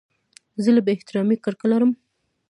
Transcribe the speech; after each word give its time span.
زه 0.63 0.69
له 0.75 0.81
بې 0.85 0.91
احترامۍ 0.97 1.37
کرکه 1.45 1.65
لرم. 1.71 1.91